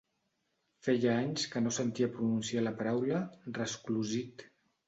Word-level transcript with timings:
Feia 0.87 1.11
anys 1.17 1.43
que 1.51 1.61
no 1.65 1.75
sentia 1.77 2.09
pronunciar 2.15 2.65
la 2.69 2.75
paraula 2.81 3.23
resclosit. 3.59 4.49